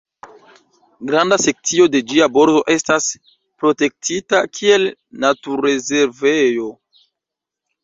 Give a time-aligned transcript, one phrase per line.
[1.09, 3.11] Granda sekcio de ĝia bordo estas
[3.65, 4.89] protektita kiel
[5.29, 6.75] naturrezervejo.